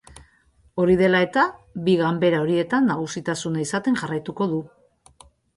[0.83, 1.43] Hori dela eta,
[1.89, 4.65] bi ganbera horietan nagusitasuna izaten jarraituko du.